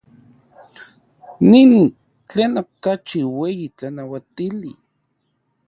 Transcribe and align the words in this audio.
Nin 1.49 1.71
tlen 2.29 2.53
okachi 2.61 3.19
ueyi 3.39 3.65
tlanauatili. 3.77 4.71